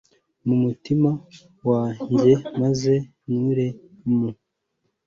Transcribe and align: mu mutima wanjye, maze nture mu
mu 0.47 0.55
mutima 0.63 1.11
wanjye, 1.69 2.31
maze 2.61 2.93
nture 3.31 3.67
mu 4.15 4.29